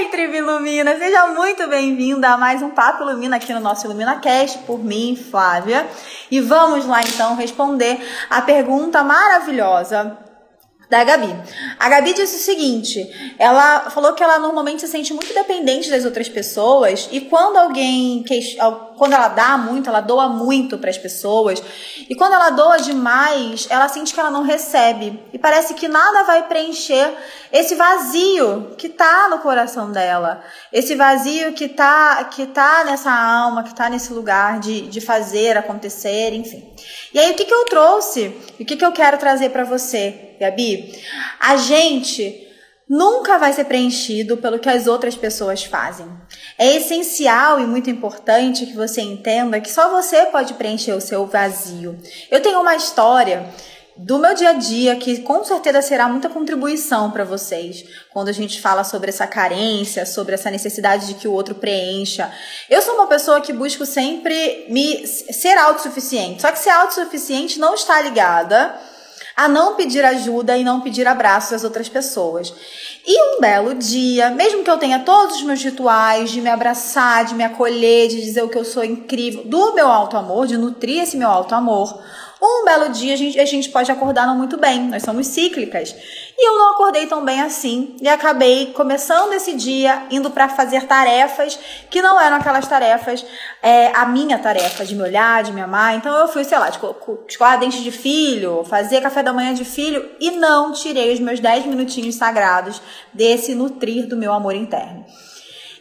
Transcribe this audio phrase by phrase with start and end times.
[0.00, 0.96] Oi, Tribo Ilumina!
[0.96, 5.86] Seja muito bem-vinda a mais um Papo Ilumina aqui no nosso IluminaCast, por mim, Flávia.
[6.30, 8.00] E vamos lá então responder
[8.30, 10.16] a pergunta maravilhosa
[10.88, 11.28] da Gabi.
[11.78, 16.06] A Gabi disse o seguinte: ela falou que ela normalmente se sente muito dependente das
[16.06, 18.22] outras pessoas e quando alguém
[19.00, 21.62] quando ela dá muito, ela doa muito para as pessoas
[22.06, 26.24] e quando ela doa demais, ela sente que ela não recebe e parece que nada
[26.24, 27.10] vai preencher
[27.50, 33.64] esse vazio que tá no coração dela, esse vazio que tá que tá nessa alma,
[33.64, 36.70] que tá nesse lugar de, de fazer acontecer, enfim.
[37.14, 38.36] E aí o que que eu trouxe?
[38.60, 40.36] O que que eu quero trazer para você?
[40.38, 40.94] Gabi,
[41.40, 42.49] a gente
[42.90, 46.08] nunca vai ser preenchido pelo que as outras pessoas fazem.
[46.58, 51.24] É essencial e muito importante que você entenda que só você pode preencher o seu
[51.24, 51.96] vazio.
[52.28, 53.48] Eu tenho uma história
[53.96, 58.32] do meu dia a dia que com certeza será muita contribuição para vocês quando a
[58.32, 62.32] gente fala sobre essa carência, sobre essa necessidade de que o outro preencha.
[62.68, 66.42] Eu sou uma pessoa que busco sempre me ser autossuficiente.
[66.42, 68.89] Só que ser autossuficiente não está ligada
[69.40, 72.52] a não pedir ajuda e não pedir abraços às outras pessoas.
[73.06, 77.24] E um belo dia, mesmo que eu tenha todos os meus rituais de me abraçar,
[77.24, 80.58] de me acolher, de dizer o que eu sou incrível, do meu alto amor, de
[80.58, 82.02] nutrir esse meu alto amor,
[82.42, 85.94] um belo dia a gente, a gente pode acordar não muito bem, nós somos cíclicas.
[86.38, 90.86] E eu não acordei tão bem assim e acabei começando esse dia indo para fazer
[90.86, 91.58] tarefas
[91.90, 93.24] que não eram aquelas tarefas,
[93.62, 95.96] é, a minha tarefa de me olhar, de me amar.
[95.96, 96.96] Então eu fui, sei lá, tipo,
[97.28, 101.40] escovar dente de filho, fazer café da manhã de filho e não tirei os meus
[101.40, 102.80] 10 minutinhos sagrados
[103.12, 105.04] desse nutrir do meu amor interno.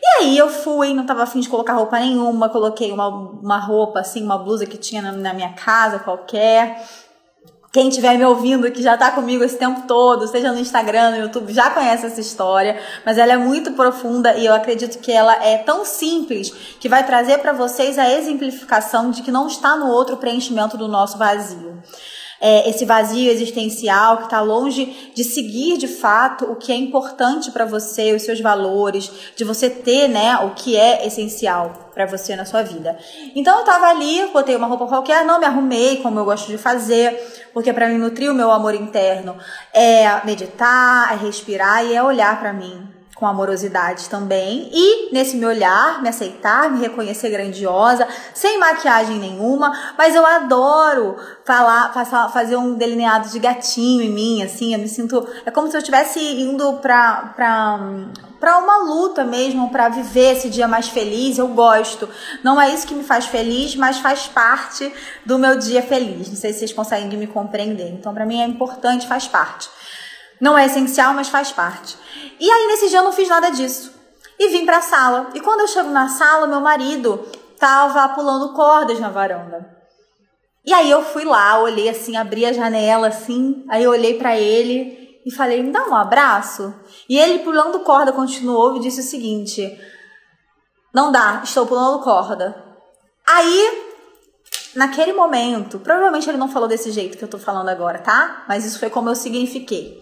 [0.02, 4.00] E aí eu fui, não tava afim de colocar roupa nenhuma, coloquei uma, uma roupa,
[4.00, 6.84] assim, uma blusa que tinha na, na minha casa qualquer.
[7.72, 11.18] Quem estiver me ouvindo, que já tá comigo esse tempo todo, seja no Instagram, no
[11.18, 15.36] YouTube, já conhece essa história, mas ela é muito profunda e eu acredito que ela
[15.46, 19.88] é tão simples que vai trazer para vocês a exemplificação de que não está no
[19.88, 21.78] outro preenchimento do nosso vazio
[22.42, 27.52] é, esse vazio existencial que está longe de seguir de fato o que é importante
[27.52, 32.36] para você, os seus valores, de você ter, né, o que é essencial para você
[32.36, 32.98] na sua vida.
[33.36, 36.58] Então eu tava ali, botei uma roupa qualquer, não me arrumei como eu gosto de
[36.58, 39.36] fazer, porque para mim nutrir o meu amor interno
[39.74, 45.46] é meditar, é respirar e é olhar para mim, com amorosidade também e nesse me
[45.46, 51.92] olhar, me aceitar, me reconhecer grandiosa, sem maquiagem nenhuma, mas eu adoro falar,
[52.32, 55.80] fazer um delineado de gatinho em mim, assim, eu me sinto, é como se eu
[55.80, 57.80] estivesse indo pra, pra,
[58.40, 62.08] pra uma luta mesmo, para viver esse dia mais feliz, eu gosto.
[62.44, 64.92] Não é isso que me faz feliz, mas faz parte
[65.26, 66.30] do meu dia feliz.
[66.30, 67.90] Não sei se vocês conseguem me compreender.
[67.90, 69.70] Então, para mim é importante, faz parte.
[70.40, 71.98] Não é essencial, mas faz parte.
[72.40, 73.92] E aí nesse dia eu não fiz nada disso.
[74.40, 75.30] E vim para a sala.
[75.34, 77.28] E quando eu chego na sala, meu marido
[77.60, 79.78] tava pulando cordas na varanda.
[80.66, 84.38] E aí eu fui lá, olhei assim, abri a janela assim, aí eu olhei para
[84.38, 86.74] ele e falei: "Me dá um abraço?".
[87.10, 89.78] E ele pulando corda continuou e disse o seguinte:
[90.94, 92.64] "Não dá, estou pulando corda".
[93.28, 93.90] Aí
[94.76, 98.46] naquele momento, provavelmente ele não falou desse jeito que eu tô falando agora, tá?
[98.48, 100.02] Mas isso foi como eu signifiquei.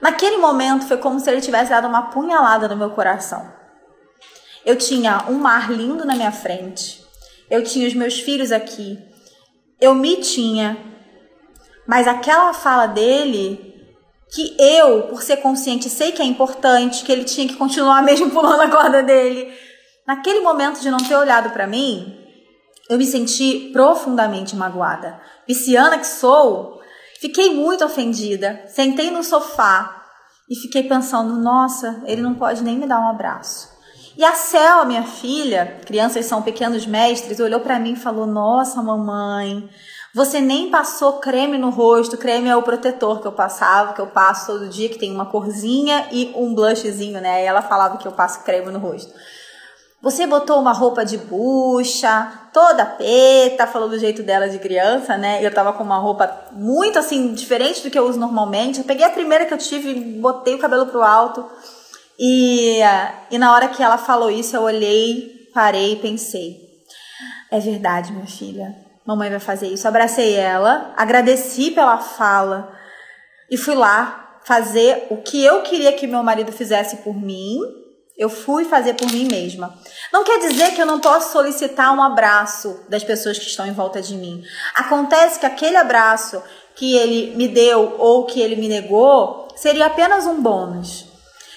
[0.00, 3.52] Naquele momento foi como se ele tivesse dado uma punhalada no meu coração.
[4.64, 7.04] Eu tinha um mar lindo na minha frente.
[7.50, 8.98] Eu tinha os meus filhos aqui.
[9.80, 10.76] Eu me tinha.
[11.86, 13.68] Mas aquela fala dele,
[14.30, 18.30] que eu, por ser consciente, sei que é importante, que ele tinha que continuar mesmo
[18.30, 19.52] pulando a corda dele.
[20.06, 22.18] Naquele momento de não ter olhado para mim,
[22.88, 25.20] eu me senti profundamente magoada.
[25.46, 26.80] Viciana que sou,
[27.20, 30.04] Fiquei muito ofendida, sentei no sofá
[30.48, 33.76] e fiquei pensando: nossa, ele não pode nem me dar um abraço.
[34.16, 38.82] E a Cel, minha filha, crianças são pequenos mestres, olhou para mim e falou: Nossa,
[38.82, 39.68] mamãe,
[40.12, 42.16] você nem passou creme no rosto.
[42.16, 45.26] Creme é o protetor que eu passava, que eu passo todo dia, que tem uma
[45.26, 47.36] corzinha e um blushzinho, né?
[47.36, 49.12] Aí ela falava que eu passo creme no rosto.
[50.00, 55.44] Você botou uma roupa de bucha, toda preta, falou do jeito dela de criança, né?
[55.44, 58.78] Eu tava com uma roupa muito assim, diferente do que eu uso normalmente.
[58.78, 61.44] Eu peguei a primeira que eu tive, botei o cabelo pro alto.
[62.16, 62.78] E,
[63.28, 66.56] e na hora que ela falou isso, eu olhei, parei e pensei:
[67.50, 68.72] é verdade, minha filha.
[69.04, 69.88] Mamãe vai fazer isso.
[69.88, 72.72] Abracei ela, agradeci pela fala
[73.50, 77.58] e fui lá fazer o que eu queria que meu marido fizesse por mim
[78.18, 79.78] eu fui fazer por mim mesma.
[80.12, 83.72] Não quer dizer que eu não posso solicitar um abraço das pessoas que estão em
[83.72, 84.42] volta de mim.
[84.74, 86.42] Acontece que aquele abraço
[86.74, 91.06] que ele me deu ou que ele me negou seria apenas um bônus.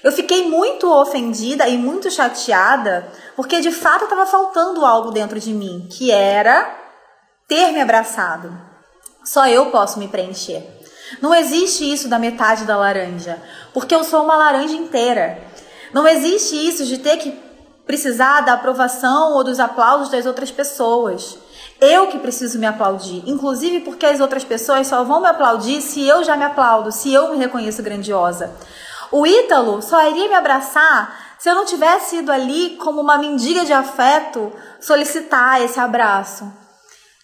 [0.03, 5.53] Eu fiquei muito ofendida e muito chateada, porque de fato estava faltando algo dentro de
[5.53, 6.75] mim, que era
[7.47, 8.51] ter me abraçado.
[9.23, 10.63] Só eu posso me preencher.
[11.21, 13.41] Não existe isso da metade da laranja,
[13.73, 15.51] porque eu sou uma laranja inteira.
[15.93, 17.31] Não existe isso de ter que
[17.85, 21.37] precisar da aprovação ou dos aplausos das outras pessoas.
[21.79, 26.07] Eu que preciso me aplaudir, inclusive porque as outras pessoas só vão me aplaudir se
[26.07, 28.53] eu já me aplaudo, se eu me reconheço grandiosa.
[29.11, 33.65] O Ítalo só iria me abraçar se eu não tivesse ido ali como uma mendiga
[33.65, 36.45] de afeto solicitar esse abraço.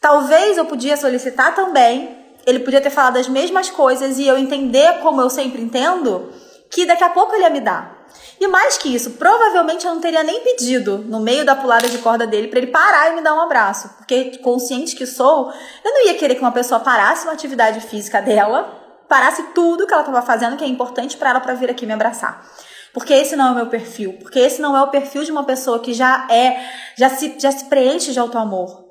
[0.02, 5.00] Talvez eu podia solicitar também, ele podia ter falado as mesmas coisas e eu entender
[5.02, 6.30] como eu sempre entendo,
[6.70, 7.97] que daqui a pouco ele ia me dar.
[8.40, 11.98] E mais que isso, provavelmente eu não teria nem pedido no meio da pulada de
[12.00, 15.52] corda dele para ele parar e me dar um abraço, porque consciente que sou,
[15.84, 19.94] eu não ia querer que uma pessoa parasse uma atividade física dela parasse tudo que
[19.94, 22.46] ela estava fazendo, que é importante para ela para vir aqui me abraçar.
[22.94, 24.14] Porque esse não é o meu perfil.
[24.14, 26.60] Porque esse não é o perfil de uma pessoa que já é,
[26.98, 28.87] já se, já se preenche de auto amor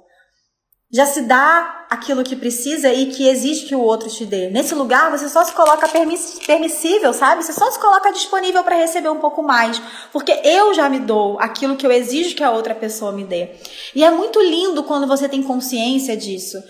[0.90, 4.50] já se dá aquilo que precisa e que exige que o outro te dê.
[4.50, 7.44] Nesse lugar, você só se coloca permissível, sabe?
[7.44, 9.80] Você só se coloca disponível para receber um pouco mais,
[10.12, 13.50] porque eu já me dou aquilo que eu exijo que a outra pessoa me dê.
[13.94, 16.62] E é muito lindo quando você tem consciência disso,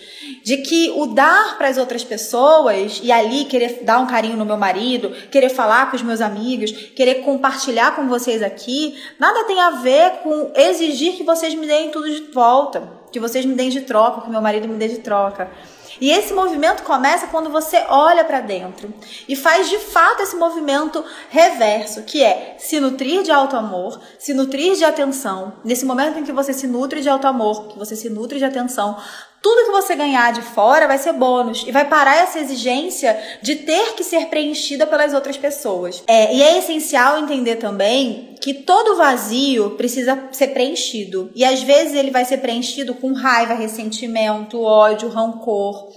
[0.43, 4.47] de que o dar para as outras pessoas e ali querer dar um carinho no
[4.47, 9.61] meu marido, querer falar com os meus amigos, querer compartilhar com vocês aqui, nada tem
[9.61, 13.71] a ver com exigir que vocês me deem tudo de volta que vocês me deem
[13.71, 15.51] de troca, que meu marido me dê de troca.
[15.99, 18.93] E esse movimento começa quando você olha para dentro
[19.27, 24.35] e faz de fato esse movimento reverso, que é se nutrir de alto amor, se
[24.35, 25.55] nutrir de atenção.
[25.65, 28.45] Nesse momento em que você se nutre de alto amor, que você se nutre de
[28.45, 28.99] atenção,
[29.41, 33.57] tudo que você ganhar de fora vai ser bônus e vai parar essa exigência de
[33.57, 36.03] ter que ser preenchida pelas outras pessoas.
[36.07, 41.33] É, e é essencial entender também que todo vazio precisa ser preenchido.
[41.35, 45.89] E às vezes ele vai ser preenchido com raiva, ressentimento, ódio, rancor.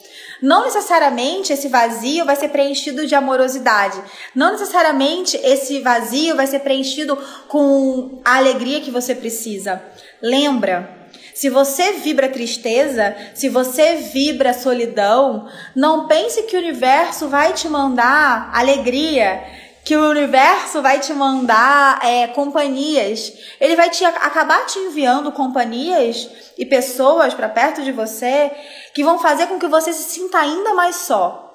[0.42, 4.02] Não necessariamente esse vazio vai ser preenchido de amorosidade.
[4.34, 7.16] Não necessariamente esse vazio vai ser preenchido
[7.48, 9.80] com a alegria que você precisa.
[10.20, 17.54] Lembra, se você vibra tristeza, se você vibra solidão, não pense que o universo vai
[17.54, 19.44] te mandar alegria,
[19.84, 23.34] que o universo vai te mandar é, companhias.
[23.60, 28.52] Ele vai te acabar te enviando companhias e pessoas para perto de você
[28.94, 31.49] que vão fazer com que você se sinta ainda mais só.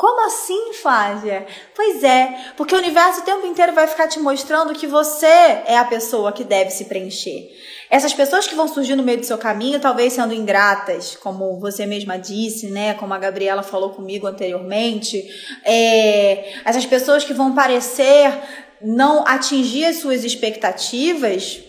[0.00, 1.46] Como assim, Flávia?
[1.76, 5.76] Pois é, porque o universo o tempo inteiro vai ficar te mostrando que você é
[5.76, 7.50] a pessoa que deve se preencher.
[7.90, 11.84] Essas pessoas que vão surgir no meio do seu caminho, talvez sendo ingratas, como você
[11.84, 12.94] mesma disse, né?
[12.94, 15.22] Como a Gabriela falou comigo anteriormente,
[15.66, 18.32] é, essas pessoas que vão parecer
[18.80, 21.60] não atingir as suas expectativas,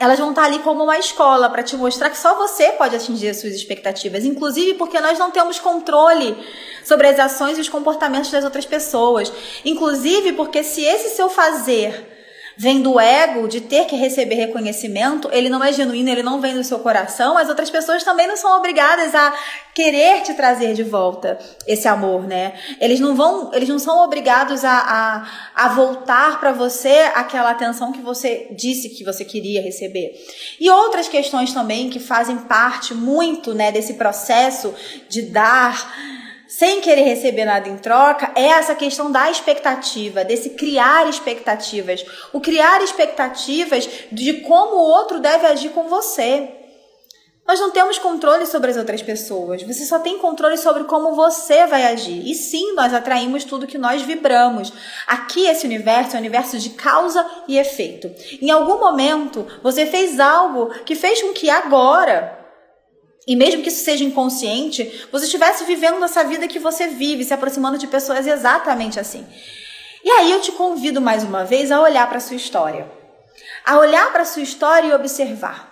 [0.00, 3.28] elas vão estar ali como uma escola para te mostrar que só você pode atingir
[3.28, 6.34] as suas expectativas, inclusive porque nós não temos controle
[6.82, 9.30] sobre as ações e os comportamentos das outras pessoas,
[9.62, 12.19] inclusive porque se esse seu fazer
[12.60, 16.54] vem do ego de ter que receber reconhecimento, ele não é genuíno, ele não vem
[16.54, 19.32] do seu coração, as outras pessoas também não são obrigadas a
[19.74, 22.52] querer te trazer de volta esse amor, né?
[22.78, 27.92] Eles não vão, eles não são obrigados a, a, a voltar para você aquela atenção
[27.92, 30.12] que você disse que você queria receber.
[30.60, 34.74] E outras questões também que fazem parte muito, né, desse processo
[35.08, 36.19] de dar
[36.50, 42.04] sem querer receber nada em troca, é essa questão da expectativa, desse criar expectativas.
[42.32, 46.48] O criar expectativas de como o outro deve agir com você.
[47.46, 49.62] Nós não temos controle sobre as outras pessoas.
[49.62, 52.28] Você só tem controle sobre como você vai agir.
[52.28, 54.72] E sim, nós atraímos tudo que nós vibramos.
[55.06, 58.10] Aqui, esse universo é um universo de causa e efeito.
[58.42, 62.39] Em algum momento, você fez algo que fez com que agora
[63.26, 67.34] e mesmo que isso seja inconsciente, você estivesse vivendo essa vida que você vive, se
[67.34, 69.26] aproximando de pessoas exatamente assim.
[70.02, 72.90] E aí eu te convido mais uma vez a olhar para a sua história.
[73.64, 75.70] A olhar para a sua história e observar.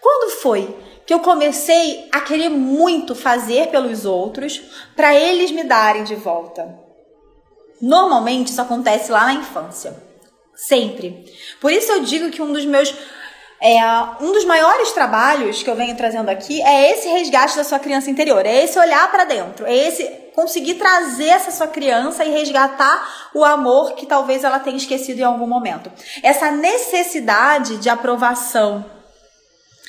[0.00, 0.74] Quando foi
[1.06, 4.62] que eu comecei a querer muito fazer pelos outros
[4.96, 6.74] para eles me darem de volta?
[7.80, 9.94] Normalmente isso acontece lá na infância.
[10.54, 11.24] Sempre.
[11.60, 12.94] Por isso eu digo que um dos meus
[13.62, 13.80] é,
[14.20, 18.10] um dos maiores trabalhos que eu venho trazendo aqui é esse resgate da sua criança
[18.10, 20.02] interior, é esse olhar para dentro, é esse
[20.34, 25.24] conseguir trazer essa sua criança e resgatar o amor que talvez ela tenha esquecido em
[25.24, 25.92] algum momento.
[26.24, 28.84] Essa necessidade de aprovação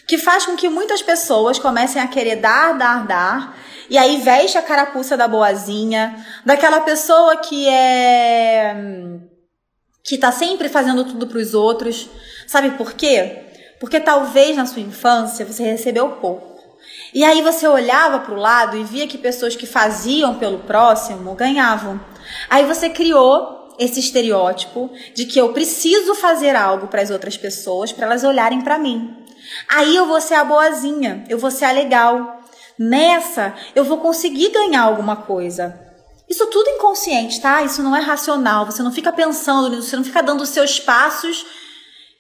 [0.08, 3.58] que faz com que muitas pessoas comecem a querer dar, dar, dar,
[3.90, 8.76] e aí veste a carapuça da boazinha, daquela pessoa que é
[10.04, 12.10] que tá sempre fazendo tudo para os outros.
[12.46, 13.43] Sabe por quê?
[13.84, 16.58] Porque talvez na sua infância você recebeu pouco.
[17.14, 21.36] E aí você olhava para o lado e via que pessoas que faziam pelo próximo
[21.36, 22.00] ganhavam.
[22.50, 27.92] Aí você criou esse estereótipo de que eu preciso fazer algo para as outras pessoas
[27.92, 29.18] para elas olharem para mim.
[29.68, 32.40] Aí eu vou ser a boazinha, eu vou ser a legal.
[32.80, 35.78] Nessa eu vou conseguir ganhar alguma coisa.
[36.30, 37.62] Isso tudo inconsciente, tá?
[37.62, 38.66] Isso não é racional.
[38.66, 41.46] Você não fica pensando nisso, você não fica dando seus passos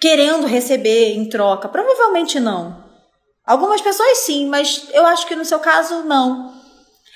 [0.04, 1.70] querendo receber em troca.
[1.70, 2.84] Provavelmente não.
[3.46, 6.54] Algumas pessoas sim, mas eu acho que no seu caso não.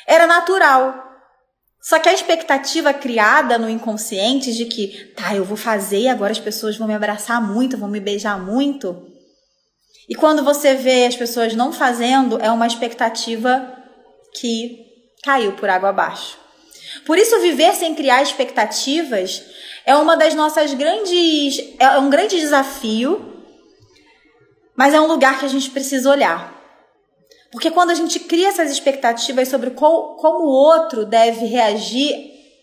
[0.08, 1.04] Era natural.
[1.82, 6.32] Só que a expectativa criada no inconsciente de que, tá, eu vou fazer e agora
[6.32, 9.06] as pessoas vão me abraçar muito, vão me beijar muito.
[10.08, 13.70] E quando você vê as pessoas não fazendo, é uma expectativa
[14.34, 14.80] que
[15.26, 16.38] caiu por água abaixo.
[17.06, 19.44] Por isso, viver sem criar expectativas
[19.86, 21.60] é uma das nossas grandes.
[21.80, 23.44] É um grande desafio,
[24.76, 26.56] mas é um lugar que a gente precisa olhar.
[27.52, 32.14] Porque quando a gente cria essas expectativas sobre qual, como o outro deve reagir,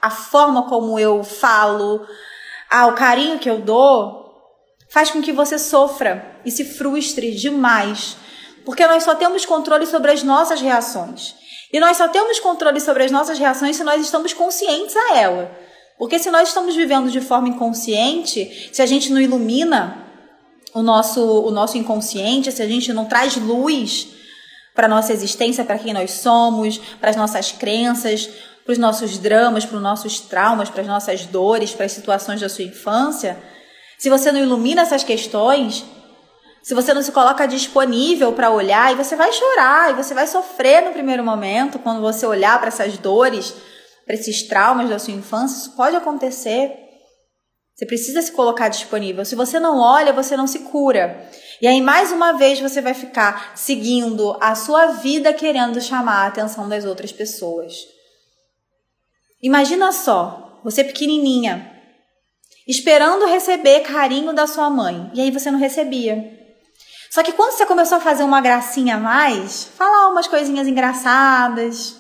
[0.01, 2.07] a forma como eu falo,
[2.71, 4.25] ah, o carinho que eu dou,
[4.91, 8.17] faz com que você sofra e se frustre demais.
[8.65, 11.35] Porque nós só temos controle sobre as nossas reações.
[11.75, 15.51] E nós só temos controle sobre as nossas reações se nós estamos conscientes a ela.
[15.99, 20.07] Porque se nós estamos vivendo de forma inconsciente, se a gente não ilumina
[20.73, 24.07] o nosso, o nosso inconsciente, se a gente não traz luz
[24.73, 28.31] para a nossa existência, para quem nós somos, para as nossas crenças,
[28.65, 32.41] para os nossos dramas, para os nossos traumas, para as nossas dores, para as situações
[32.41, 33.37] da sua infância,
[33.99, 35.85] se você não ilumina essas questões,
[36.65, 40.27] se você não se coloca disponível para olhar, e você vai chorar, e você vai
[40.27, 43.55] sofrer no primeiro momento, quando você olhar para essas dores,
[44.07, 46.73] para esses traumas da sua infância, isso pode acontecer.
[47.75, 49.27] Você precisa se colocar disponível.
[49.27, 51.29] Se você não olha, você não se cura.
[51.61, 56.27] E aí, mais uma vez, você vai ficar seguindo a sua vida querendo chamar a
[56.29, 57.75] atenção das outras pessoas.
[59.43, 61.71] Imagina só, você pequenininha,
[62.67, 66.43] esperando receber carinho da sua mãe, e aí você não recebia.
[67.15, 71.95] Só que quando você começou a fazer uma gracinha a mais, falar umas coisinhas engraçadas,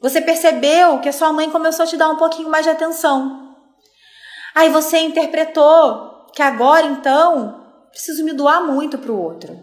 [0.00, 3.52] você percebeu que a sua mãe começou a te dar um pouquinho mais de atenção.
[4.54, 9.58] Aí você interpretou que agora então preciso me doar muito para o outro.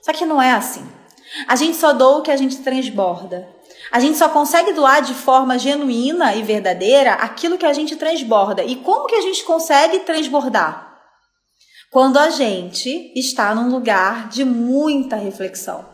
[0.00, 0.90] Só que não é assim.
[1.46, 3.46] A gente só doa o que a gente transborda.
[3.92, 8.64] A gente só consegue doar de forma genuína e verdadeira aquilo que a gente transborda.
[8.64, 10.87] E como que a gente consegue transbordar?
[11.90, 15.86] Quando a gente está num lugar de muita reflexão.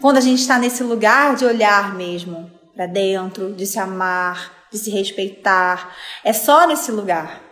[0.00, 4.78] Quando a gente está nesse lugar de olhar mesmo para dentro, de se amar, de
[4.78, 5.94] se respeitar.
[6.22, 7.42] É só nesse lugar.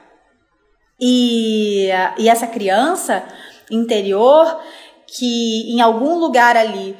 [1.00, 3.24] E, e essa criança
[3.70, 4.62] interior
[5.06, 6.96] que em algum lugar ali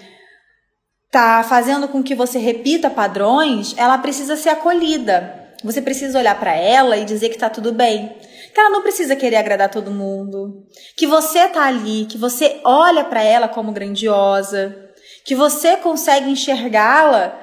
[1.10, 5.46] tá fazendo com que você repita padrões, ela precisa ser acolhida.
[5.64, 8.14] Você precisa olhar para ela e dizer que tá tudo bem,
[8.60, 13.22] ela não precisa querer agradar todo mundo, que você tá ali, que você olha para
[13.22, 14.90] ela como grandiosa,
[15.24, 17.40] que você consegue enxergá-la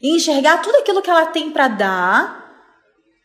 [0.00, 2.44] e enxergar tudo aquilo que ela tem para dar,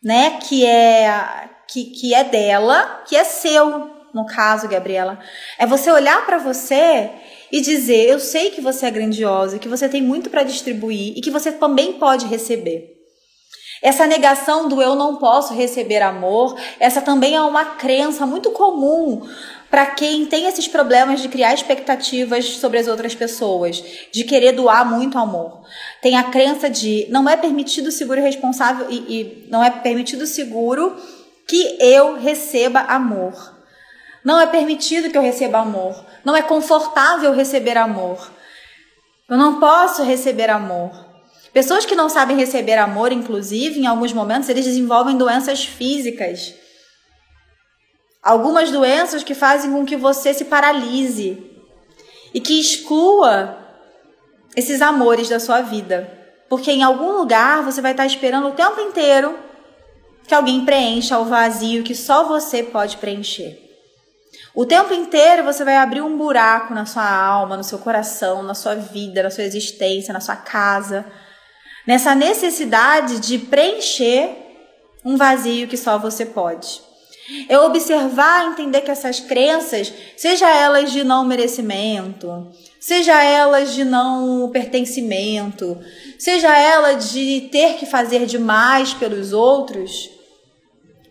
[0.03, 5.19] né, que é que, que é dela, que é seu, no caso, Gabriela.
[5.57, 7.11] É você olhar para você
[7.51, 11.21] e dizer: "Eu sei que você é grandiosa, que você tem muito para distribuir e
[11.21, 12.98] que você também pode receber".
[13.81, 19.21] Essa negação do eu não posso receber amor, essa também é uma crença muito comum
[19.69, 23.81] para quem tem esses problemas de criar expectativas sobre as outras pessoas,
[24.11, 25.61] de querer doar muito amor.
[26.01, 30.97] Tem a crença de não é permitido seguro responsável e, e não é permitido seguro
[31.47, 33.57] que eu receba amor.
[34.23, 36.03] Não é permitido que eu receba amor.
[36.25, 38.29] Não é confortável receber amor.
[39.29, 41.08] Eu não posso receber amor.
[41.53, 46.53] Pessoas que não sabem receber amor, inclusive, em alguns momentos, eles desenvolvem doenças físicas.
[48.21, 51.43] Algumas doenças que fazem com que você se paralise
[52.33, 53.57] e que exclua
[54.55, 56.17] esses amores da sua vida.
[56.47, 59.37] Porque em algum lugar você vai estar esperando o tempo inteiro
[60.27, 63.57] que alguém preencha o vazio que só você pode preencher.
[64.53, 68.53] O tempo inteiro você vai abrir um buraco na sua alma, no seu coração, na
[68.53, 71.05] sua vida, na sua existência, na sua casa
[71.85, 74.29] nessa necessidade de preencher
[75.03, 76.81] um vazio que só você pode.
[77.47, 82.47] É observar, entender que essas crenças, seja elas de não merecimento,
[82.79, 85.77] seja elas de não pertencimento,
[86.17, 90.09] seja ela de ter que fazer demais pelos outros,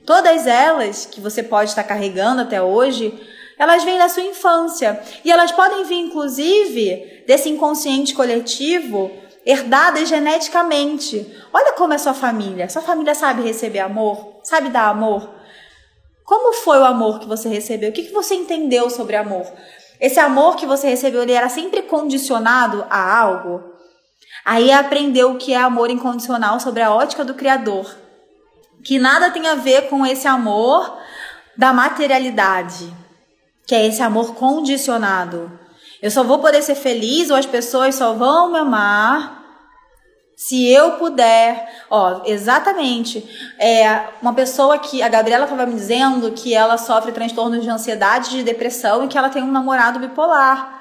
[0.04, 3.14] todas elas que você pode estar carregando até hoje,
[3.56, 5.00] elas vêm da sua infância.
[5.25, 9.10] E elas podem vir, inclusive, desse inconsciente coletivo
[9.48, 11.34] herdadas geneticamente.
[11.50, 12.68] Olha como é sua família.
[12.68, 14.40] Sua família sabe receber amor?
[14.44, 15.26] Sabe dar amor?
[16.22, 17.88] Como foi o amor que você recebeu?
[17.88, 19.50] O que, que você entendeu sobre amor?
[19.98, 23.64] Esse amor que você recebeu, ele era sempre condicionado a algo?
[24.44, 27.90] Aí aprendeu o que é amor incondicional sobre a ótica do Criador.
[28.84, 30.94] Que nada tem a ver com esse amor
[31.56, 32.92] da materialidade,
[33.66, 35.50] que é esse amor condicionado.
[36.02, 39.38] Eu só vou poder ser feliz ou as pessoas só vão me amar
[40.38, 43.28] se eu puder, ó, exatamente.
[43.59, 48.30] É, uma pessoa que a Gabriela estava me dizendo que ela sofre transtornos de ansiedade,
[48.30, 50.80] de depressão e que ela tem um namorado bipolar.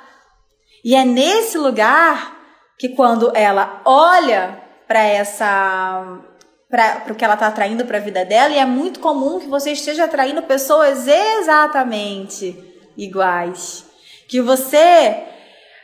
[0.86, 2.38] E é nesse lugar
[2.78, 6.22] que quando ela olha para essa
[6.70, 9.48] para o que ela está atraindo para a vida dela, e é muito comum que
[9.48, 12.56] você esteja atraindo pessoas exatamente
[12.96, 13.88] iguais.
[14.28, 15.24] Que você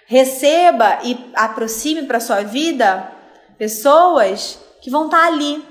[0.06, 3.13] receba e aproxime para sua vida
[3.64, 5.64] pessoas que vão estar tá ali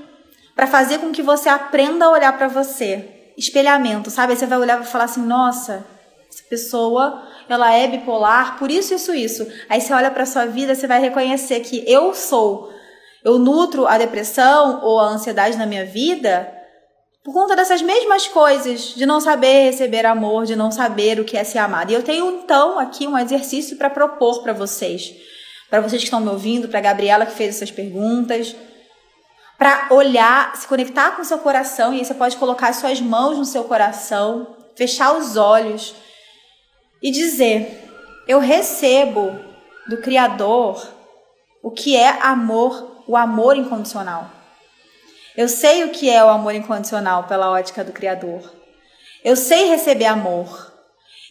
[0.56, 3.32] para fazer com que você aprenda a olhar para você.
[3.36, 4.32] Espelhamento, sabe?
[4.32, 5.84] Aí você vai olhar e falar assim: "Nossa,
[6.30, 9.46] essa pessoa, ela é bipolar, por isso isso isso".
[9.68, 12.72] Aí você olha para sua vida, você vai reconhecer que eu sou
[13.24, 16.52] eu nutro a depressão ou a ansiedade na minha vida
[17.22, 21.36] por conta dessas mesmas coisas, de não saber receber amor, de não saber o que
[21.36, 21.92] é ser amado.
[21.92, 25.14] E eu tenho então aqui um exercício para propor para vocês
[25.72, 28.54] para vocês que estão me ouvindo, para a Gabriela que fez essas perguntas,
[29.56, 33.00] para olhar, se conectar com o seu coração, e aí você pode colocar as suas
[33.00, 35.94] mãos no seu coração, fechar os olhos
[37.02, 37.90] e dizer:
[38.28, 39.34] Eu recebo
[39.88, 40.86] do Criador
[41.62, 44.30] o que é amor, o amor incondicional.
[45.34, 48.42] Eu sei o que é o amor incondicional pela ótica do Criador.
[49.24, 50.70] Eu sei receber amor.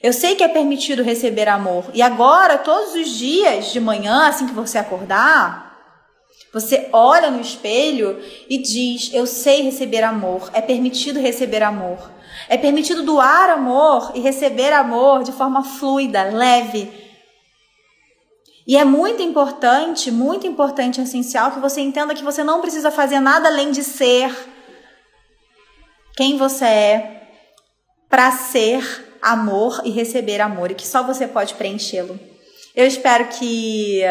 [0.01, 1.85] Eu sei que é permitido receber amor.
[1.93, 5.71] E agora, todos os dias de manhã, assim que você acordar,
[6.51, 10.49] você olha no espelho e diz: Eu sei receber amor.
[10.53, 12.11] É permitido receber amor.
[12.49, 16.91] É permitido doar amor e receber amor de forma fluida, leve.
[18.67, 23.19] E é muito importante, muito importante, essencial que você entenda que você não precisa fazer
[23.19, 24.33] nada além de ser
[26.15, 27.21] quem você é
[28.09, 32.19] para ser amor e receber amor e que só você pode preenchê-lo.
[32.75, 34.01] Eu espero que,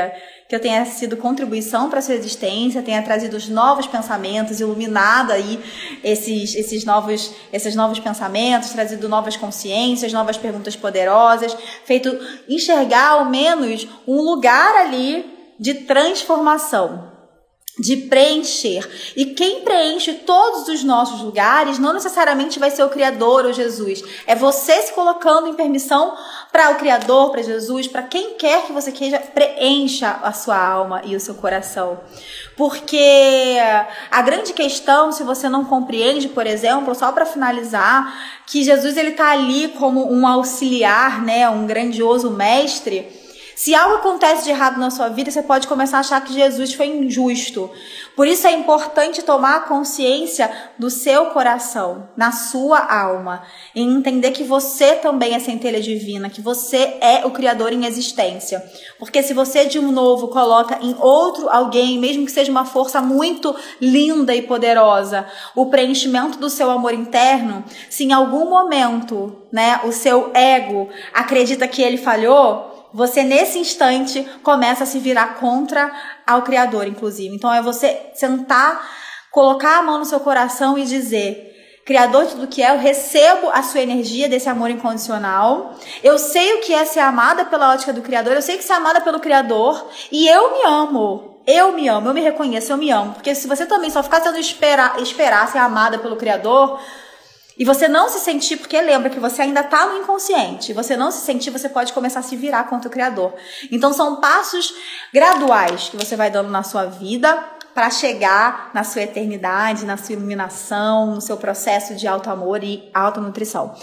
[0.48, 5.58] que eu tenha sido contribuição para sua existência, tenha trazido os novos pensamentos, iluminado aí
[6.04, 12.16] esses, esses, novos, esses novos pensamentos, trazido novas consciências, novas perguntas poderosas, feito
[12.48, 15.24] enxergar ao menos um lugar ali
[15.58, 17.09] de transformação
[17.78, 18.86] de preencher.
[19.16, 24.02] E quem preenche todos os nossos lugares não necessariamente vai ser o Criador ou Jesus.
[24.26, 26.14] É você se colocando em permissão
[26.52, 31.02] para o Criador, para Jesus, para quem quer que você queira, preencha a sua alma
[31.04, 32.00] e o seu coração.
[32.56, 33.56] Porque
[34.10, 38.12] a grande questão, se você não compreende, por exemplo, só para finalizar,
[38.46, 43.19] que Jesus ele tá ali como um auxiliar, né, um grandioso mestre,
[43.60, 46.72] se algo acontece de errado na sua vida, você pode começar a achar que Jesus
[46.72, 47.70] foi injusto.
[48.16, 53.42] Por isso é importante tomar consciência do seu coração, na sua alma,
[53.74, 58.64] e entender que você também é centelha divina, que você é o Criador em existência.
[58.98, 63.02] Porque se você de um novo coloca em outro alguém, mesmo que seja uma força
[63.02, 69.80] muito linda e poderosa, o preenchimento do seu amor interno, se em algum momento, né,
[69.84, 75.90] o seu ego acredita que ele falhou, você nesse instante começa a se virar contra
[76.26, 77.34] ao Criador, inclusive.
[77.34, 78.80] Então é você sentar,
[79.30, 81.50] colocar a mão no seu coração e dizer:
[81.84, 85.74] Criador de tudo que é, eu recebo a sua energia desse amor incondicional.
[86.02, 88.74] Eu sei o que é ser amada pela ótica do Criador, eu sei que ser
[88.74, 91.30] amada pelo Criador e eu me amo.
[91.46, 93.14] Eu me amo, eu me reconheço, eu me amo.
[93.14, 96.78] Porque se você também só ficar sendo esperar, esperar ser amada pelo Criador,
[97.60, 101.10] e você não se sentir, porque lembra que você ainda está no inconsciente, você não
[101.10, 103.34] se sentir, você pode começar a se virar contra o Criador.
[103.70, 104.72] Então são passos
[105.12, 107.36] graduais que você vai dando na sua vida
[107.74, 112.88] para chegar na sua eternidade, na sua iluminação, no seu processo de alto amor e
[112.94, 113.74] autonutrição.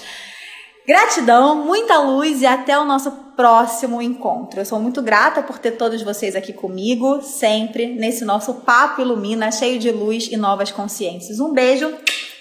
[0.87, 4.59] Gratidão, muita luz e até o nosso próximo encontro.
[4.59, 9.51] Eu sou muito grata por ter todos vocês aqui comigo, sempre nesse nosso Papo Ilumina,
[9.51, 11.39] cheio de luz e novas consciências.
[11.39, 11.93] Um beijo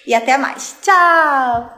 [0.07, 0.77] e até mais.
[0.81, 1.76] Tchau!